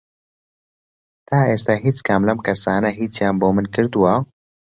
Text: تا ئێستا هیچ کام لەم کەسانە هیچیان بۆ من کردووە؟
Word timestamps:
تا 1.27 1.37
ئێستا 1.49 1.75
هیچ 1.85 1.97
کام 2.07 2.21
لەم 2.29 2.39
کەسانە 2.45 2.89
هیچیان 2.99 3.35
بۆ 3.41 3.47
من 3.55 3.65
کردووە؟ 3.73 4.13